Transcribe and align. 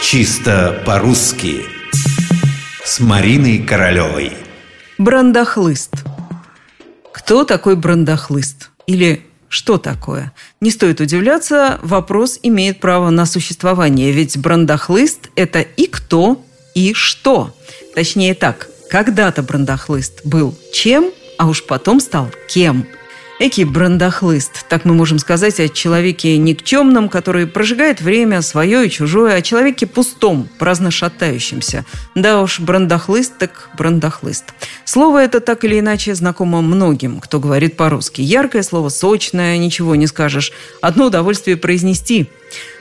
Чисто 0.00 0.80
по-русски 0.86 1.64
С 2.84 3.00
Мариной 3.00 3.58
Королевой 3.58 4.32
Брандахлыст 4.96 5.92
Кто 7.12 7.44
такой 7.44 7.74
брандахлыст? 7.74 8.70
Или 8.86 9.26
что 9.48 9.76
такое? 9.76 10.32
Не 10.60 10.70
стоит 10.70 11.00
удивляться, 11.00 11.80
вопрос 11.82 12.38
имеет 12.42 12.80
право 12.80 13.10
на 13.10 13.26
существование, 13.26 14.12
ведь 14.12 14.38
брандахлыст– 14.38 15.30
это 15.36 15.60
и 15.62 15.86
кто, 15.86 16.44
и 16.74 16.92
что. 16.94 17.54
Точнее 17.94 18.34
так, 18.34 18.68
когда-то 18.90 19.42
брандахлыст 19.42 20.24
был 20.24 20.56
чем, 20.72 21.10
а 21.38 21.48
уж 21.48 21.64
потом 21.64 22.00
стал 22.00 22.30
кем– 22.48 22.86
Эки 23.40 23.62
брандахлыст, 23.62 24.66
так 24.68 24.84
мы 24.84 24.94
можем 24.94 25.20
сказать 25.20 25.60
о 25.60 25.68
человеке 25.68 26.36
никчемном, 26.38 27.08
который 27.08 27.46
прожигает 27.46 28.00
время 28.00 28.42
свое 28.42 28.84
и 28.84 28.90
чужое, 28.90 29.36
о 29.36 29.42
человеке 29.42 29.86
пустом, 29.86 30.48
праздно 30.58 30.90
шатающемся. 30.90 31.84
Да 32.16 32.42
уж, 32.42 32.58
брандахлыст 32.58 33.38
так 33.38 33.70
брандахлыст. 33.78 34.46
Слово 34.84 35.22
это 35.22 35.38
так 35.38 35.62
или 35.62 35.78
иначе 35.78 36.16
знакомо 36.16 36.62
многим, 36.62 37.20
кто 37.20 37.38
говорит 37.38 37.76
по-русски. 37.76 38.22
Яркое 38.22 38.64
слово, 38.64 38.88
сочное, 38.88 39.56
ничего 39.56 39.94
не 39.94 40.08
скажешь. 40.08 40.50
Одно 40.82 41.06
удовольствие 41.06 41.56
произнести. 41.56 42.26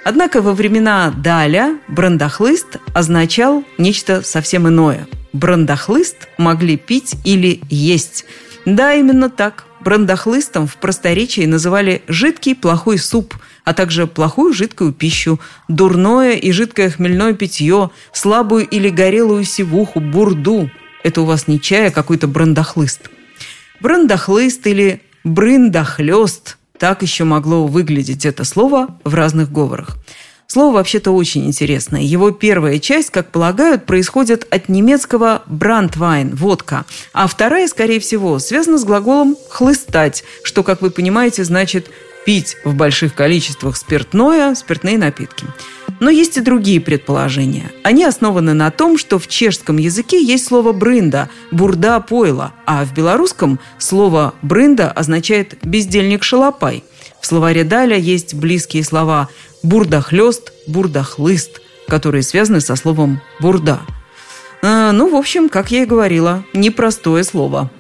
Однако 0.04 0.42
во 0.42 0.54
времена 0.54 1.14
Даля 1.16 1.78
брандахлыст 1.88 2.78
означал 2.96 3.64
нечто 3.78 4.24
совсем 4.24 4.68
иное. 4.68 5.08
Брандахлыст 5.34 6.28
могли 6.40 6.78
пить 6.78 7.14
или 7.26 7.62
есть. 7.70 8.26
Да, 8.66 8.96
именно 8.96 9.30
так. 9.30 9.67
Брандахлыстом 9.80 10.68
в 10.68 10.78
просторечии 10.78 11.46
называли 11.46 12.02
жидкий 12.08 12.56
плохой 12.56 12.98
суп, 12.98 13.36
а 13.64 13.74
также 13.74 14.08
плохую 14.08 14.54
жидкую 14.54 14.94
пищу, 14.94 15.40
дурное 15.68 16.34
и 16.34 16.52
жидкое 16.52 16.90
хмельное 16.90 17.34
питье, 17.34 17.92
слабую 18.12 18.68
или 18.68 18.90
горелую 18.90 19.44
сивуху, 19.44 20.00
бурду. 20.00 20.70
Это 21.04 21.22
у 21.22 21.26
вас 21.26 21.48
не 21.48 21.62
чай, 21.62 21.88
а 21.88 21.92
какой-то 21.92 22.28
брандахлыст. 22.28 23.10
Брандахлыст 23.80 24.66
или 24.68 25.02
брындахлёст– 25.24 26.58
так 26.78 27.02
еще 27.02 27.24
могло 27.24 27.66
выглядеть 27.66 28.26
это 28.26 28.44
слово 28.44 29.00
в 29.04 29.14
разных 29.14 29.52
говорах. 29.52 29.98
Слово 30.58 30.74
вообще-то 30.74 31.12
очень 31.12 31.46
интересное. 31.46 32.02
Его 32.02 32.32
первая 32.32 32.80
часть, 32.80 33.12
как 33.12 33.30
полагают, 33.30 33.86
происходит 33.86 34.48
от 34.50 34.70
немецкого 34.70 35.44
«брандвайн»– 35.46 36.32
водка, 36.36 36.86
а 37.14 37.28
вторая, 37.28 37.68
скорее 37.68 38.00
всего, 38.00 38.40
связана 38.40 38.80
с 38.80 38.84
глаголом 38.84 39.38
«хлыстать», 39.50 40.24
что, 40.42 40.64
как 40.64 40.82
вы 40.82 40.90
понимаете, 40.90 41.44
значит 41.44 41.92
пить 42.26 42.58
в 42.64 42.74
больших 42.74 43.14
количествах 43.14 43.78
спиртное, 43.78 44.56
спиртные 44.56 44.98
напитки. 44.98 45.46
Но 46.00 46.10
есть 46.10 46.38
и 46.38 46.42
другие 46.42 46.82
предположения. 46.82 47.72
Они 47.84 48.04
основаны 48.04 48.56
на 48.56 48.72
том, 48.72 48.98
что 48.98 49.20
в 49.20 49.28
чешском 49.28 49.78
языке 49.78 50.20
есть 50.20 50.48
слово 50.48 50.72
«брында»– 50.72 51.30
«бурда 51.52 52.00
пойла», 52.00 52.52
а 52.66 52.84
в 52.84 52.96
белорусском 52.96 53.60
слово 53.78 54.34
«брында» 54.42 54.92
означает 54.92 55.64
«бездельник-шалопай». 55.64 56.84
В 57.22 57.26
словаре 57.26 57.64
Даля 57.64 57.98
есть 57.98 58.36
близкие 58.36 58.84
слова 58.84 59.28
бурдахлёст, 59.64 60.54
бурдахлыст, 60.68 61.62
которые 61.88 62.24
связаны 62.24 62.62
со 62.62 62.76
словом 62.76 63.22
«бурда». 63.40 63.82
А, 64.64 64.92
ну, 64.92 65.10
в 65.10 65.16
общем, 65.16 65.50
как 65.50 65.72
я 65.72 65.84
и 65.84 65.86
говорила, 65.86 66.44
непростое 66.54 67.24
слово– 67.24 67.72